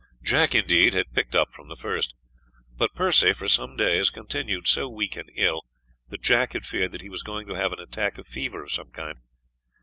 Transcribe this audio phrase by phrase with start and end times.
[0.23, 2.15] Jack, indeed, had picked up from the first,
[2.75, 5.61] but Percy for some days continued so weak and ill
[6.09, 8.71] that Jack had feared that he was going to have an attack of fever of
[8.71, 9.19] some kind.